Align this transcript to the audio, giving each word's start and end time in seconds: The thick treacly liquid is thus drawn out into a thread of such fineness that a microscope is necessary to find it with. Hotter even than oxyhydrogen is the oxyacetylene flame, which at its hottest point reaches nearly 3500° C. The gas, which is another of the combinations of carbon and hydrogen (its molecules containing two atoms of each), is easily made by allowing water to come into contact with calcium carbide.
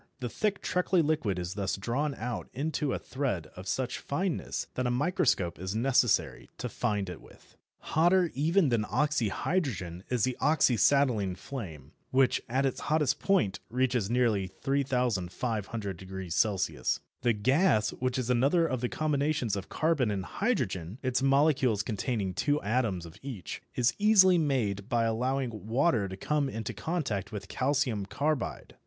The 0.19 0.29
thick 0.29 0.63
treacly 0.63 1.03
liquid 1.03 1.37
is 1.37 1.53
thus 1.53 1.75
drawn 1.77 2.15
out 2.15 2.49
into 2.53 2.91
a 2.91 2.97
thread 2.97 3.45
of 3.55 3.67
such 3.67 3.99
fineness 3.99 4.65
that 4.73 4.87
a 4.87 4.89
microscope 4.89 5.59
is 5.59 5.75
necessary 5.75 6.49
to 6.57 6.69
find 6.69 7.07
it 7.07 7.21
with. 7.21 7.55
Hotter 7.93 8.31
even 8.33 8.69
than 8.69 8.83
oxyhydrogen 8.85 10.01
is 10.09 10.23
the 10.23 10.35
oxyacetylene 10.41 11.37
flame, 11.37 11.91
which 12.09 12.41
at 12.49 12.65
its 12.65 12.79
hottest 12.89 13.19
point 13.19 13.59
reaches 13.69 14.09
nearly 14.09 14.49
3500° 14.49 16.59
C. 16.59 16.79
The 17.21 17.33
gas, 17.33 17.91
which 17.91 18.17
is 18.17 18.31
another 18.31 18.65
of 18.65 18.81
the 18.81 18.89
combinations 18.89 19.55
of 19.55 19.69
carbon 19.69 20.09
and 20.09 20.25
hydrogen 20.25 20.97
(its 21.03 21.21
molecules 21.21 21.83
containing 21.83 22.33
two 22.33 22.59
atoms 22.63 23.05
of 23.05 23.19
each), 23.21 23.61
is 23.75 23.93
easily 23.99 24.39
made 24.39 24.89
by 24.89 25.03
allowing 25.03 25.67
water 25.67 26.07
to 26.09 26.17
come 26.17 26.49
into 26.49 26.73
contact 26.73 27.31
with 27.31 27.47
calcium 27.47 28.07
carbide. 28.07 28.75